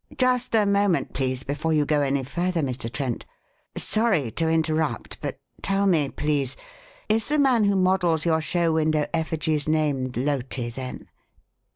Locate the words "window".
8.73-9.05